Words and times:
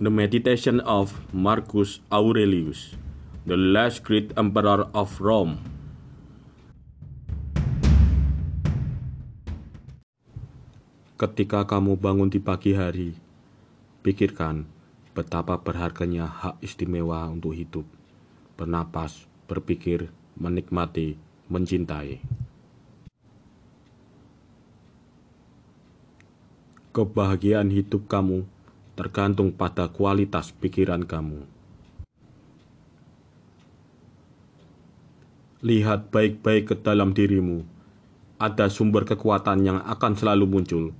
The 0.00 0.08
Meditation 0.08 0.80
of 0.88 1.12
Marcus 1.28 2.00
Aurelius, 2.08 2.96
the 3.44 3.52
last 3.52 4.00
great 4.00 4.32
emperor 4.32 4.88
of 4.96 5.20
Rome. 5.20 5.60
Ketika 11.20 11.68
kamu 11.68 12.00
bangun 12.00 12.32
di 12.32 12.40
pagi 12.40 12.72
hari, 12.72 13.12
pikirkan 14.00 14.64
betapa 15.12 15.60
berharganya 15.60 16.24
hak 16.24 16.64
istimewa 16.64 17.28
untuk 17.28 17.52
hidup, 17.52 17.84
bernapas, 18.56 19.28
berpikir, 19.52 20.08
menikmati, 20.32 21.20
mencintai. 21.52 22.24
Kebahagiaan 26.96 27.68
hidup 27.68 28.08
kamu 28.08 28.48
tergantung 29.00 29.48
pada 29.48 29.88
kualitas 29.88 30.52
pikiran 30.52 31.08
kamu. 31.08 31.48
Lihat 35.64 36.12
baik-baik 36.12 36.68
ke 36.68 36.74
dalam 36.76 37.16
dirimu. 37.16 37.64
Ada 38.36 38.68
sumber 38.68 39.08
kekuatan 39.08 39.64
yang 39.64 39.80
akan 39.88 40.12
selalu 40.20 40.44
muncul 40.44 40.92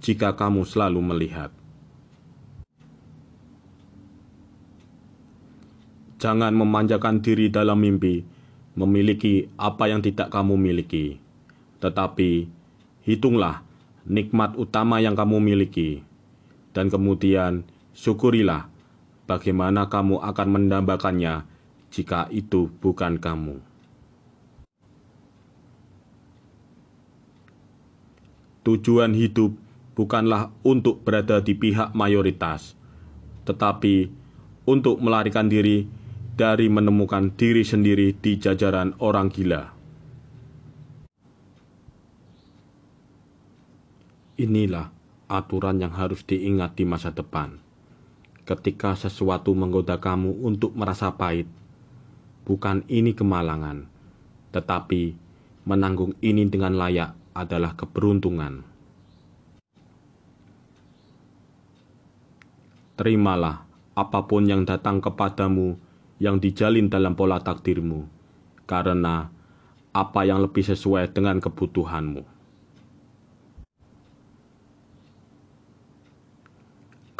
jika 0.00 0.32
kamu 0.32 0.64
selalu 0.64 1.00
melihat. 1.04 1.52
Jangan 6.24 6.56
memanjakan 6.56 7.20
diri 7.20 7.52
dalam 7.52 7.84
mimpi, 7.84 8.24
memiliki 8.72 9.52
apa 9.60 9.92
yang 9.92 10.00
tidak 10.00 10.32
kamu 10.32 10.56
miliki, 10.56 11.20
tetapi 11.84 12.48
hitunglah 13.04 13.60
nikmat 14.08 14.56
utama 14.56 15.04
yang 15.04 15.12
kamu 15.18 15.40
miliki, 15.42 16.00
dan 16.72 16.88
kemudian 16.88 17.68
syukurilah 17.92 18.68
bagaimana 19.28 19.88
kamu 19.88 20.20
akan 20.20 20.48
mendambakannya 20.48 21.44
jika 21.92 22.26
itu 22.32 22.72
bukan 22.80 23.20
kamu. 23.20 23.60
Tujuan 28.62 29.12
hidup 29.12 29.58
bukanlah 29.92 30.54
untuk 30.62 31.02
berada 31.02 31.42
di 31.42 31.52
pihak 31.52 31.92
mayoritas, 31.92 32.78
tetapi 33.44 34.08
untuk 34.64 35.02
melarikan 35.02 35.50
diri 35.50 35.84
dari 36.32 36.70
menemukan 36.70 37.34
diri 37.34 37.66
sendiri 37.66 38.14
di 38.16 38.38
jajaran 38.38 38.96
orang 39.02 39.28
gila. 39.28 39.74
Inilah 44.38 45.01
aturan 45.32 45.80
yang 45.80 45.96
harus 45.96 46.20
diingat 46.28 46.76
di 46.76 46.84
masa 46.84 47.08
depan. 47.08 47.56
Ketika 48.44 48.92
sesuatu 48.92 49.56
menggoda 49.56 49.96
kamu 49.96 50.44
untuk 50.44 50.76
merasa 50.76 51.08
pahit, 51.16 51.48
bukan 52.44 52.84
ini 52.92 53.16
kemalangan, 53.16 53.88
tetapi 54.52 55.16
menanggung 55.64 56.12
ini 56.20 56.44
dengan 56.44 56.76
layak 56.76 57.16
adalah 57.32 57.72
keberuntungan. 57.72 58.68
Terimalah 62.92 63.64
apa 63.96 64.20
pun 64.28 64.44
yang 64.44 64.68
datang 64.68 65.00
kepadamu 65.00 65.80
yang 66.20 66.36
dijalin 66.36 66.92
dalam 66.92 67.16
pola 67.16 67.40
takdirmu, 67.40 68.04
karena 68.68 69.32
apa 69.96 70.20
yang 70.28 70.44
lebih 70.44 70.62
sesuai 70.66 71.08
dengan 71.16 71.40
kebutuhanmu. 71.40 72.41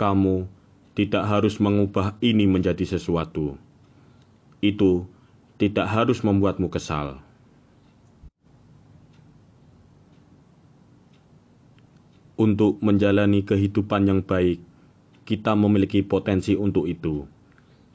Kamu 0.03 0.50
tidak 0.98 1.31
harus 1.31 1.62
mengubah 1.62 2.19
ini 2.19 2.42
menjadi 2.50 2.83
sesuatu. 2.83 3.55
Itu 4.58 5.07
tidak 5.63 5.86
harus 5.86 6.27
membuatmu 6.27 6.67
kesal. 6.74 7.23
Untuk 12.35 12.83
menjalani 12.83 13.46
kehidupan 13.46 14.11
yang 14.11 14.27
baik, 14.27 14.58
kita 15.23 15.55
memiliki 15.55 16.02
potensi 16.02 16.58
untuk 16.58 16.90
itu. 16.90 17.23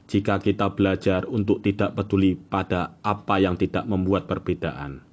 Jika 0.07 0.39
kita 0.39 0.71
belajar 0.71 1.27
untuk 1.27 1.59
tidak 1.59 1.91
peduli 1.91 2.39
pada 2.39 2.95
apa 3.03 3.43
yang 3.43 3.59
tidak 3.59 3.83
membuat 3.83 4.31
perbedaan, 4.31 5.03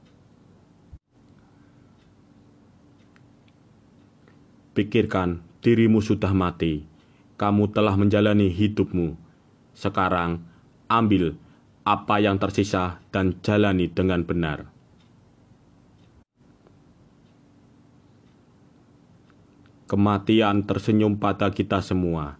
pikirkan 4.79 5.43
dirimu 5.65 6.05
sudah 6.05 6.37
mati. 6.37 6.85
Kamu 7.41 7.73
telah 7.73 7.97
menjalani 7.97 8.53
hidupmu. 8.53 9.17
Sekarang, 9.73 10.45
ambil 10.93 11.41
apa 11.89 12.21
yang 12.21 12.37
tersisa 12.37 13.01
dan 13.09 13.41
jalani 13.41 13.89
dengan 13.89 14.29
benar. 14.29 14.69
Kematian 19.89 20.69
tersenyum 20.69 21.17
pada 21.17 21.49
kita 21.49 21.81
semua, 21.81 22.37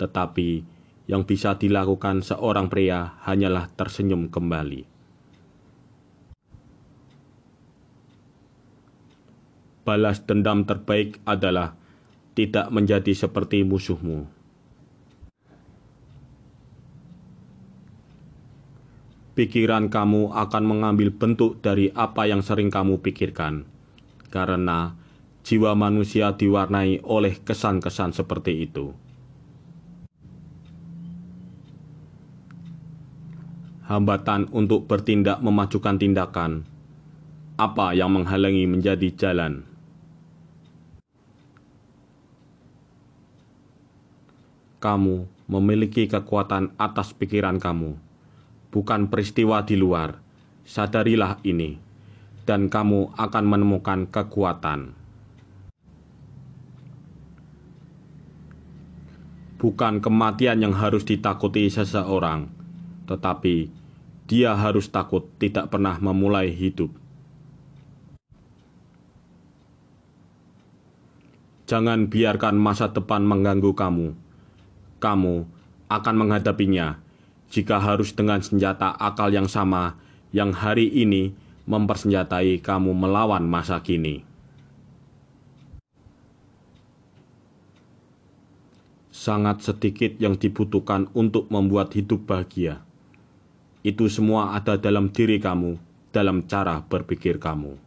tetapi 0.00 0.64
yang 1.08 1.28
bisa 1.28 1.56
dilakukan 1.56 2.24
seorang 2.24 2.72
pria 2.72 3.20
hanyalah 3.28 3.68
tersenyum 3.76 4.32
kembali. 4.32 4.88
Balas 9.82 10.22
dendam 10.22 10.62
terbaik 10.62 11.18
adalah 11.26 11.81
tidak 12.32 12.72
menjadi 12.72 13.12
seperti 13.12 13.64
musuhmu. 13.64 14.24
Pikiran 19.32 19.88
kamu 19.88 20.28
akan 20.36 20.64
mengambil 20.68 21.08
bentuk 21.08 21.64
dari 21.64 21.88
apa 21.96 22.28
yang 22.28 22.44
sering 22.44 22.68
kamu 22.68 23.00
pikirkan, 23.00 23.64
karena 24.28 24.92
jiwa 25.40 25.72
manusia 25.72 26.36
diwarnai 26.36 27.00
oleh 27.00 27.40
kesan-kesan 27.40 28.12
seperti 28.12 28.68
itu. 28.68 28.92
Hambatan 33.88 34.52
untuk 34.52 34.84
bertindak 34.84 35.40
memajukan 35.40 35.96
tindakan. 35.96 36.68
Apa 37.56 37.96
yang 37.96 38.12
menghalangi 38.12 38.68
menjadi 38.68 39.08
jalan? 39.16 39.71
Kamu 44.82 45.46
memiliki 45.46 46.10
kekuatan 46.10 46.74
atas 46.74 47.14
pikiran 47.14 47.62
kamu, 47.62 47.94
bukan 48.74 49.06
peristiwa 49.06 49.62
di 49.62 49.78
luar. 49.78 50.18
Sadarilah 50.66 51.38
ini, 51.46 51.78
dan 52.42 52.66
kamu 52.66 53.14
akan 53.14 53.44
menemukan 53.46 54.10
kekuatan. 54.10 54.98
bukan 59.62 60.02
kematian 60.02 60.58
yang 60.58 60.74
harus 60.74 61.06
ditakuti 61.06 61.70
seseorang, 61.70 62.50
tetapi 63.06 63.70
dia 64.26 64.58
harus 64.58 64.90
takut 64.90 65.30
tidak 65.38 65.70
pernah 65.70 66.02
memulai 66.02 66.50
hidup. 66.50 66.90
Jangan 71.70 72.10
biarkan 72.10 72.58
masa 72.58 72.90
depan 72.90 73.22
mengganggu 73.22 73.70
kamu. 73.70 74.18
Kamu 75.02 75.42
akan 75.90 76.14
menghadapinya 76.14 77.02
jika 77.50 77.82
harus 77.82 78.14
dengan 78.14 78.38
senjata 78.38 78.94
akal 78.94 79.34
yang 79.34 79.50
sama 79.50 79.98
yang 80.30 80.54
hari 80.54 80.86
ini 80.86 81.34
mempersenjatai 81.66 82.62
kamu 82.62 82.94
melawan 82.94 83.42
masa 83.42 83.82
kini. 83.82 84.22
sangat 89.22 89.62
sedikit 89.62 90.18
yang 90.18 90.34
dibutuhkan 90.34 91.06
untuk 91.14 91.46
membuat 91.46 91.94
hidup 91.94 92.26
bahagia. 92.26 92.82
Itu 93.86 94.10
semua 94.10 94.58
ada 94.58 94.74
dalam 94.74 95.14
diri 95.14 95.38
kamu, 95.38 95.78
dalam 96.10 96.42
cara 96.50 96.82
berpikir 96.82 97.38
kamu. 97.38 97.78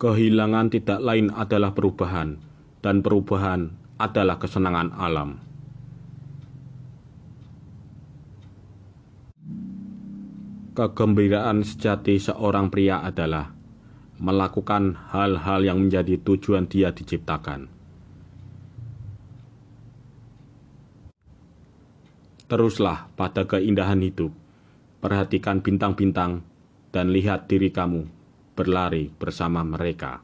Kehilangan 0.00 0.72
tidak 0.72 1.00
lain 1.04 1.28
adalah 1.36 1.76
perubahan, 1.76 2.40
dan 2.80 3.04
perubahan 3.04 3.76
adalah 4.00 4.40
kesenangan 4.40 4.96
alam. 4.96 5.36
Kegembiraan 10.72 11.60
sejati 11.60 12.16
seorang 12.16 12.72
pria 12.72 13.04
adalah 13.04 13.52
melakukan 14.16 14.96
hal-hal 15.12 15.60
yang 15.60 15.78
menjadi 15.84 16.16
tujuan 16.24 16.64
dia 16.64 16.88
diciptakan 16.88 17.80
Teruslah 22.50 23.06
pada 23.14 23.46
keindahan 23.46 24.02
hidup, 24.02 24.34
perhatikan 24.98 25.62
bintang-bintang, 25.62 26.42
dan 26.90 27.14
lihat 27.14 27.46
diri 27.46 27.70
kamu 27.70 28.10
berlari 28.58 29.06
bersama 29.14 29.62
mereka. 29.62 30.18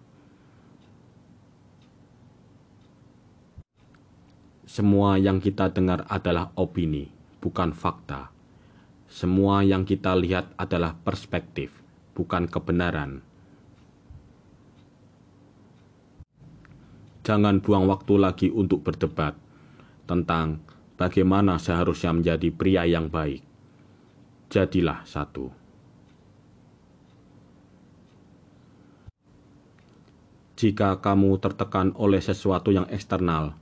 Semua 4.67 5.15
yang 5.15 5.39
kita 5.39 5.71
dengar 5.71 6.03
adalah 6.11 6.51
opini, 6.59 7.07
bukan 7.39 7.71
fakta. 7.71 8.35
Semua 9.07 9.63
yang 9.63 9.87
kita 9.87 10.11
lihat 10.19 10.51
adalah 10.59 10.99
perspektif, 11.07 11.71
bukan 12.19 12.51
kebenaran. 12.51 13.23
Jangan 17.23 17.63
buang 17.63 17.87
waktu 17.87 18.15
lagi 18.19 18.49
untuk 18.51 18.83
berdebat 18.83 19.39
tentang 20.11 20.63
bagaimana 20.99 21.63
seharusnya 21.63 22.11
menjadi 22.11 22.51
pria 22.51 22.83
yang 22.91 23.07
baik. 23.07 23.47
Jadilah 24.51 25.07
satu. 25.07 25.55
Jika 30.59 30.99
kamu 30.99 31.39
tertekan 31.39 31.95
oleh 31.95 32.19
sesuatu 32.19 32.75
yang 32.75 32.91
eksternal, 32.91 33.55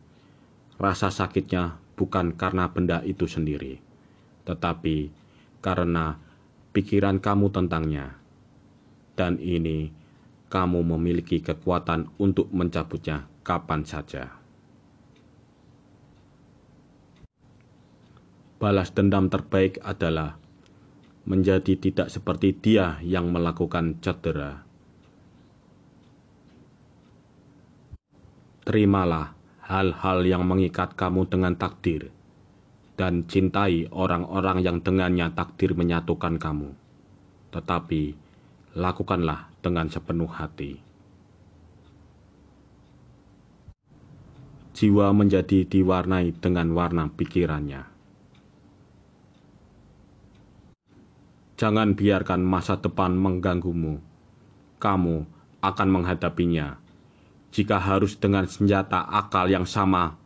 rasa 0.78 1.10
sakitnya 1.10 1.78
bukan 1.94 2.34
karena 2.34 2.70
benda 2.70 3.00
itu 3.06 3.30
sendiri, 3.30 3.78
tetapi 4.46 5.10
karena 5.62 6.18
pikiran 6.74 7.22
kamu 7.22 7.54
tentangnya. 7.54 8.18
Dan 9.14 9.38
ini 9.38 9.94
kamu 10.50 10.82
memiliki 10.82 11.38
kekuatan 11.38 12.10
untuk 12.18 12.50
mencabutnya 12.50 13.30
kapan 13.46 13.86
saja. 13.86 14.42
Balas 18.58 18.90
dendam 18.90 19.30
terbaik 19.30 19.78
adalah 19.86 20.34
menjadi 21.24 21.78
tidak 21.78 22.08
seperti 22.10 22.56
dia 22.58 22.98
yang 23.06 23.30
melakukan 23.30 24.02
cedera. 24.02 24.66
Terimalah 28.64 29.43
hal-hal 29.64 30.28
yang 30.28 30.44
mengikat 30.44 30.92
kamu 30.92 31.24
dengan 31.24 31.56
takdir, 31.56 32.12
dan 33.00 33.24
cintai 33.24 33.88
orang-orang 33.88 34.60
yang 34.60 34.84
dengannya 34.84 35.32
takdir 35.32 35.72
menyatukan 35.72 36.36
kamu. 36.36 36.76
Tetapi, 37.48 38.02
lakukanlah 38.76 39.48
dengan 39.64 39.88
sepenuh 39.88 40.28
hati. 40.28 40.84
Jiwa 44.74 45.14
menjadi 45.14 45.64
diwarnai 45.64 46.34
dengan 46.42 46.74
warna 46.74 47.06
pikirannya. 47.08 47.86
Jangan 51.54 51.94
biarkan 51.94 52.42
masa 52.42 52.82
depan 52.82 53.14
mengganggumu. 53.14 54.02
Kamu 54.82 55.16
akan 55.62 55.88
menghadapinya 55.88 56.83
jika 57.54 57.78
harus 57.78 58.18
dengan 58.18 58.50
senjata 58.50 59.06
akal 59.06 59.46
yang 59.46 59.62
sama 59.62 60.18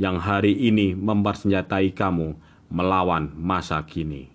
yang 0.00 0.16
hari 0.16 0.56
ini 0.56 0.96
mempersenjatai 0.96 1.92
kamu 1.92 2.32
melawan 2.72 3.28
masa 3.36 3.84
kini. 3.84 4.32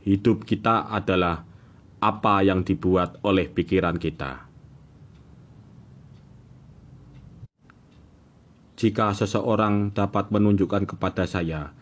Hidup 0.00 0.48
kita 0.48 0.88
adalah 0.88 1.44
apa 2.00 2.40
yang 2.40 2.64
dibuat 2.64 3.20
oleh 3.20 3.52
pikiran 3.52 4.00
kita. 4.00 4.48
Jika 8.80 9.12
seseorang 9.12 9.92
dapat 9.92 10.32
menunjukkan 10.32 10.88
kepada 10.96 11.28
saya 11.28 11.76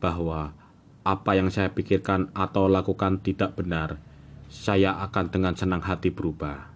bahwa 0.00 0.56
apa 1.04 1.36
yang 1.36 1.52
saya 1.52 1.68
pikirkan 1.68 2.32
atau 2.32 2.72
lakukan 2.72 3.20
tidak 3.20 3.52
benar, 3.52 4.00
saya 4.52 5.00
akan 5.00 5.32
dengan 5.32 5.56
senang 5.56 5.80
hati 5.80 6.12
berubah, 6.12 6.68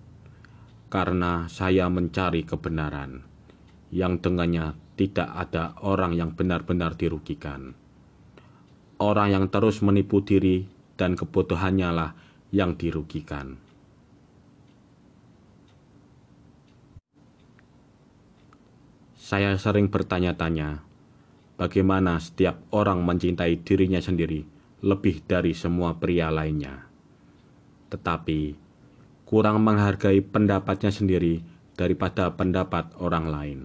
karena 0.88 1.44
saya 1.52 1.92
mencari 1.92 2.48
kebenaran, 2.48 3.20
yang 3.92 4.16
dengannya 4.16 4.72
tidak 4.96 5.28
ada 5.28 5.76
orang 5.84 6.16
yang 6.16 6.32
benar-benar 6.32 6.96
dirugikan. 6.96 7.76
Orang 8.96 9.28
yang 9.28 9.52
terus 9.52 9.84
menipu 9.84 10.24
diri 10.24 10.64
dan 10.96 11.20
kebodohannya 11.20 11.90
lah 11.92 12.10
yang 12.48 12.80
dirugikan. 12.80 13.60
Saya 19.20 19.52
sering 19.60 19.92
bertanya-tanya, 19.92 20.80
bagaimana 21.60 22.16
setiap 22.24 22.56
orang 22.72 23.04
mencintai 23.04 23.60
dirinya 23.60 24.00
sendiri 24.00 24.48
lebih 24.80 25.20
dari 25.28 25.52
semua 25.52 26.00
pria 26.00 26.32
lainnya 26.32 26.85
tetapi 27.90 28.66
kurang 29.26 29.62
menghargai 29.66 30.22
pendapatnya 30.22 30.94
sendiri 30.94 31.42
daripada 31.74 32.30
pendapat 32.30 32.94
orang 33.02 33.26
lain. 33.26 33.60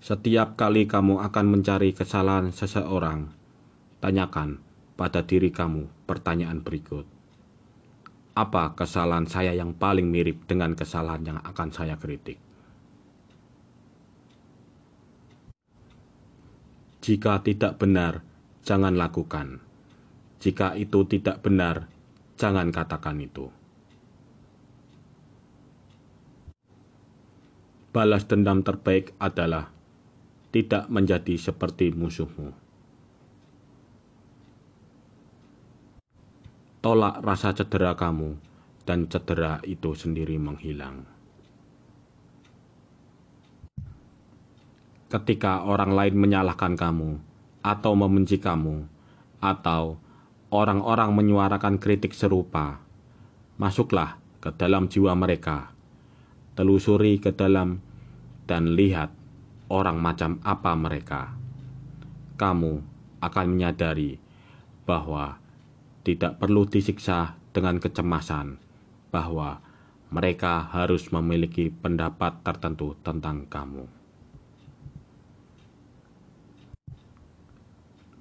Setiap 0.00 0.56
kali 0.56 0.88
kamu 0.88 1.20
akan 1.20 1.46
mencari 1.46 1.92
kesalahan 1.92 2.48
seseorang, 2.50 3.28
tanyakan 4.00 4.58
pada 4.96 5.20
diri 5.20 5.52
kamu 5.52 5.86
pertanyaan 6.08 6.64
berikut. 6.64 7.04
Apa 8.32 8.72
kesalahan 8.72 9.28
saya 9.28 9.52
yang 9.52 9.76
paling 9.76 10.08
mirip 10.08 10.48
dengan 10.48 10.72
kesalahan 10.72 11.20
yang 11.28 11.38
akan 11.44 11.68
saya 11.68 12.00
kritik? 12.00 12.40
Jika 17.04 17.44
tidak 17.44 17.76
benar, 17.76 18.24
jangan 18.64 18.96
lakukan 18.96 19.69
jika 20.40 20.72
itu 20.72 21.04
tidak 21.04 21.44
benar, 21.44 21.84
jangan 22.40 22.72
katakan 22.72 23.20
itu. 23.20 23.52
Balas 27.92 28.24
dendam 28.24 28.64
terbaik 28.64 29.12
adalah 29.20 29.68
tidak 30.48 30.88
menjadi 30.88 31.36
seperti 31.36 31.92
musuhmu. 31.92 32.56
Tolak 36.80 37.20
rasa 37.20 37.52
cedera 37.52 37.92
kamu, 37.92 38.40
dan 38.88 39.04
cedera 39.12 39.60
itu 39.68 39.92
sendiri 39.92 40.40
menghilang. 40.40 41.04
Ketika 45.12 45.68
orang 45.68 45.92
lain 45.92 46.16
menyalahkan 46.16 46.80
kamu, 46.80 47.20
atau 47.60 47.92
membenci 47.92 48.40
kamu, 48.40 48.88
atau 49.44 50.00
orang-orang 50.50 51.14
menyuarakan 51.14 51.78
kritik 51.78 52.10
serupa, 52.10 52.82
masuklah 53.54 54.18
ke 54.42 54.50
dalam 54.58 54.90
jiwa 54.90 55.14
mereka, 55.14 55.70
telusuri 56.58 57.22
ke 57.22 57.30
dalam, 57.30 57.78
dan 58.50 58.74
lihat 58.74 59.14
orang 59.70 60.02
macam 60.02 60.42
apa 60.42 60.74
mereka. 60.74 61.38
Kamu 62.34 62.82
akan 63.22 63.46
menyadari 63.46 64.18
bahwa 64.82 65.38
tidak 66.02 66.42
perlu 66.42 66.66
disiksa 66.66 67.38
dengan 67.54 67.78
kecemasan, 67.78 68.58
bahwa 69.14 69.62
mereka 70.10 70.66
harus 70.74 71.14
memiliki 71.14 71.70
pendapat 71.70 72.42
tertentu 72.42 72.98
tentang 73.06 73.46
kamu. 73.46 73.86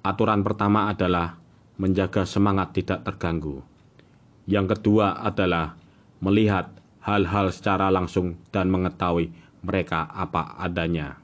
Aturan 0.05 0.45
pertama 0.45 0.93
adalah 0.93 1.35
menjaga 1.79 2.27
semangat 2.27 2.75
tidak 2.75 3.07
terganggu. 3.07 3.63
Yang 4.43 4.77
kedua 4.77 5.23
adalah 5.23 5.79
melihat 6.19 6.75
hal-hal 6.99 7.49
secara 7.55 7.87
langsung 7.87 8.35
dan 8.51 8.67
mengetahui 8.67 9.31
mereka 9.63 10.11
apa 10.11 10.59
adanya. 10.59 11.15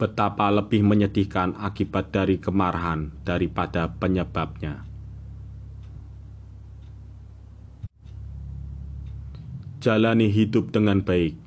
Betapa 0.00 0.50
lebih 0.50 0.82
menyedihkan 0.82 1.54
akibat 1.54 2.10
dari 2.10 2.40
kemarahan 2.40 3.14
daripada 3.22 3.86
penyebabnya. 3.86 4.82
Jalani 9.78 10.26
hidup 10.26 10.74
dengan 10.74 11.02
baik. 11.02 11.38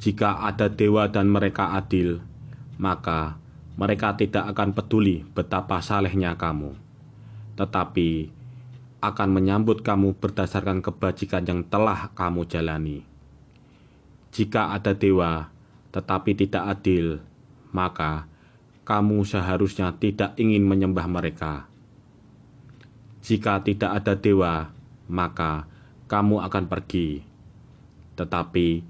Jika 0.00 0.48
ada 0.48 0.72
dewa 0.72 1.10
dan 1.12 1.28
mereka 1.28 1.76
adil, 1.76 2.24
maka 2.80 3.36
mereka 3.78 4.18
tidak 4.18 4.50
akan 4.50 4.74
peduli 4.74 5.22
betapa 5.38 5.78
salehnya 5.78 6.34
kamu, 6.34 6.74
tetapi 7.54 8.34
akan 8.98 9.28
menyambut 9.30 9.86
kamu 9.86 10.18
berdasarkan 10.18 10.82
kebajikan 10.82 11.46
yang 11.46 11.62
telah 11.62 12.10
kamu 12.18 12.42
jalani. 12.50 13.06
Jika 14.34 14.74
ada 14.74 14.98
dewa 14.98 15.54
tetapi 15.94 16.36
tidak 16.36 16.68
adil, 16.68 17.22
maka 17.72 18.28
kamu 18.84 19.24
seharusnya 19.24 19.94
tidak 19.96 20.34
ingin 20.36 20.66
menyembah 20.66 21.06
mereka. 21.08 21.70
Jika 23.24 23.62
tidak 23.62 24.02
ada 24.02 24.18
dewa, 24.18 24.74
maka 25.06 25.70
kamu 26.10 26.44
akan 26.44 26.64
pergi, 26.66 27.22
tetapi 28.18 28.82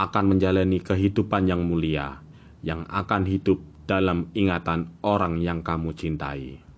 akan 0.00 0.24
menjalani 0.32 0.80
kehidupan 0.80 1.44
yang 1.44 1.60
mulia, 1.66 2.22
yang 2.64 2.88
akan 2.88 3.28
hidup 3.28 3.69
dalam 3.90 4.30
ingatan 4.38 4.94
orang 5.02 5.42
yang 5.42 5.66
kamu 5.66 5.90
cintai. 5.98 6.70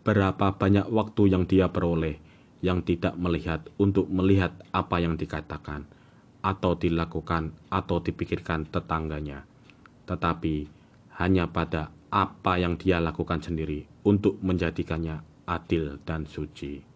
berapa 0.00 0.56
banyak 0.56 0.88
waktu 0.88 1.22
yang 1.30 1.44
dia 1.44 1.68
peroleh 1.68 2.18
yang 2.66 2.82
tidak 2.84 3.16
melihat 3.16 3.62
untuk 3.78 4.08
melihat 4.08 4.52
apa 4.74 5.00
yang 5.00 5.16
dikatakan 5.16 5.88
atau 6.40 6.74
dilakukan 6.76 7.52
atau 7.68 8.02
dipikirkan 8.02 8.68
tetangganya, 8.68 9.44
tetapi 10.08 10.68
hanya 11.20 11.46
pada 11.46 11.92
apa 12.10 12.58
yang 12.58 12.74
dia 12.80 12.98
lakukan 12.98 13.38
sendiri 13.44 13.84
untuk 14.02 14.40
menjadikannya 14.42 15.20
adil 15.46 16.00
dan 16.02 16.24
suci. 16.24 16.89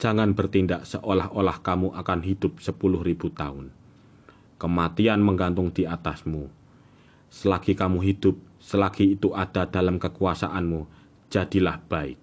Jangan 0.00 0.32
bertindak 0.32 0.88
seolah-olah 0.88 1.60
kamu 1.60 1.92
akan 1.92 2.24
hidup 2.24 2.56
sepuluh 2.56 3.04
ribu 3.04 3.28
tahun. 3.28 3.68
Kematian 4.56 5.20
menggantung 5.20 5.68
di 5.76 5.84
atasmu. 5.84 6.48
Selagi 7.28 7.76
kamu 7.76 8.00
hidup, 8.08 8.40
selagi 8.64 9.12
itu 9.12 9.36
ada 9.36 9.68
dalam 9.68 10.00
kekuasaanmu, 10.00 10.88
jadilah 11.28 11.84
baik. 11.84 12.16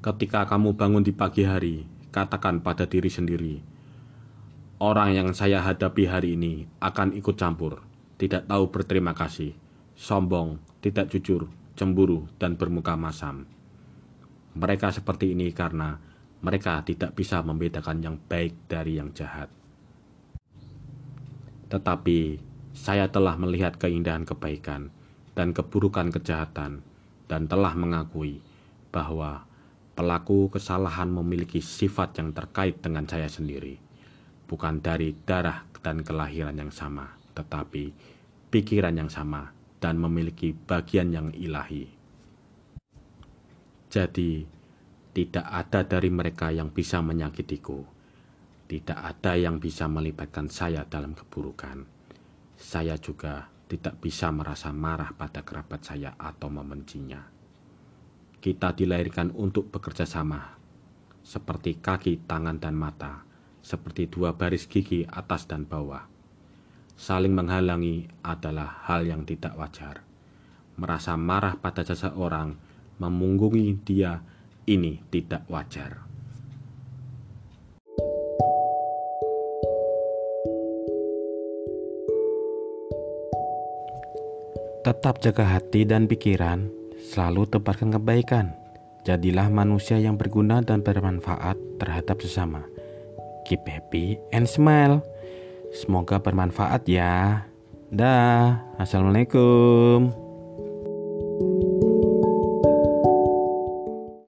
Ketika 0.00 0.48
kamu 0.48 0.80
bangun 0.80 1.04
di 1.04 1.12
pagi 1.12 1.44
hari, 1.44 1.84
katakan 2.08 2.64
pada 2.64 2.88
diri 2.88 3.12
sendiri, 3.12 3.60
orang 4.80 5.12
yang 5.12 5.28
saya 5.36 5.60
hadapi 5.60 6.08
hari 6.08 6.40
ini 6.40 6.64
akan 6.80 7.12
ikut 7.12 7.36
campur, 7.36 7.84
tidak 8.16 8.48
tahu 8.48 8.72
berterima 8.72 9.12
kasih, 9.12 9.52
sombong, 9.92 10.56
tidak 10.80 11.12
jujur, 11.12 11.52
cemburu, 11.80 12.28
dan 12.36 12.60
bermuka 12.60 12.92
masam. 12.92 13.48
Mereka 14.52 14.92
seperti 14.92 15.32
ini 15.32 15.48
karena 15.56 15.96
mereka 16.44 16.84
tidak 16.84 17.16
bisa 17.16 17.40
membedakan 17.40 18.04
yang 18.04 18.16
baik 18.20 18.68
dari 18.68 19.00
yang 19.00 19.16
jahat. 19.16 19.48
Tetapi 21.72 22.36
saya 22.76 23.08
telah 23.08 23.40
melihat 23.40 23.80
keindahan 23.80 24.28
kebaikan 24.28 24.92
dan 25.32 25.56
keburukan 25.56 26.12
kejahatan, 26.12 26.84
dan 27.24 27.48
telah 27.48 27.72
mengakui 27.72 28.44
bahwa 28.92 29.48
pelaku 29.96 30.52
kesalahan 30.52 31.08
memiliki 31.08 31.64
sifat 31.64 32.20
yang 32.20 32.36
terkait 32.36 32.84
dengan 32.84 33.08
saya 33.08 33.32
sendiri, 33.32 33.80
bukan 34.44 34.84
dari 34.84 35.16
darah 35.24 35.64
dan 35.80 36.04
kelahiran 36.04 36.60
yang 36.60 36.74
sama, 36.74 37.16
tetapi 37.32 37.94
pikiran 38.52 38.92
yang 38.92 39.08
sama 39.08 39.59
dan 39.80 39.96
memiliki 39.96 40.52
bagian 40.52 41.10
yang 41.10 41.28
ilahi. 41.32 41.88
Jadi, 43.90 44.46
tidak 45.10 45.42
ada 45.42 45.82
dari 45.82 46.12
mereka 46.12 46.54
yang 46.54 46.70
bisa 46.70 47.02
menyakitiku. 47.02 47.82
Tidak 48.70 48.94
ada 48.94 49.34
yang 49.34 49.58
bisa 49.58 49.90
melibatkan 49.90 50.46
saya 50.46 50.86
dalam 50.86 51.18
keburukan. 51.18 51.82
Saya 52.54 52.94
juga 53.00 53.50
tidak 53.66 53.98
bisa 53.98 54.30
merasa 54.30 54.70
marah 54.70 55.10
pada 55.10 55.42
kerabat 55.42 55.82
saya 55.82 56.14
atau 56.14 56.46
membencinya. 56.52 57.18
Kita 58.38 58.70
dilahirkan 58.70 59.34
untuk 59.34 59.74
bekerja 59.74 60.06
sama, 60.06 60.54
seperti 61.26 61.82
kaki, 61.82 62.30
tangan, 62.30 62.62
dan 62.62 62.78
mata, 62.78 63.26
seperti 63.58 64.06
dua 64.06 64.38
baris 64.38 64.70
gigi 64.70 65.02
atas 65.04 65.50
dan 65.50 65.66
bawah 65.66 66.19
saling 67.00 67.32
menghalangi 67.32 68.12
adalah 68.20 68.84
hal 68.84 69.08
yang 69.08 69.24
tidak 69.24 69.56
wajar. 69.56 70.04
Merasa 70.76 71.16
marah 71.16 71.56
pada 71.56 71.80
seseorang, 71.80 72.60
memunggungi 73.00 73.80
dia, 73.80 74.20
ini 74.68 75.00
tidak 75.08 75.48
wajar. 75.48 76.04
Tetap 84.84 85.24
jaga 85.24 85.56
hati 85.56 85.88
dan 85.88 86.04
pikiran, 86.04 86.68
selalu 87.00 87.48
tebarkan 87.48 87.96
kebaikan. 87.96 88.52
Jadilah 89.08 89.48
manusia 89.48 89.96
yang 89.96 90.20
berguna 90.20 90.60
dan 90.60 90.84
bermanfaat 90.84 91.56
terhadap 91.80 92.20
sesama. 92.20 92.68
Keep 93.48 93.64
happy 93.64 94.20
and 94.36 94.44
smile. 94.44 95.00
Semoga 95.70 96.18
bermanfaat 96.18 96.86
ya. 96.90 97.46
Dah, 97.90 98.62
assalamualaikum. 98.78 100.19